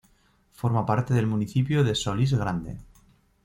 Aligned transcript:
Forma 0.53 0.83
parte 0.83 1.13
del 1.13 1.27
municipio 1.27 1.83
de 1.83 1.93
Solís 1.93 2.33
Grande. 2.33 2.75